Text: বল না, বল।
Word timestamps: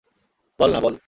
বল 0.59 0.69
না, 0.71 0.79
বল। 0.79 0.95